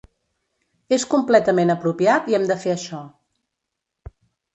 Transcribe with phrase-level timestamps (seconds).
[0.95, 3.03] És completament apropiat i hem de fer això.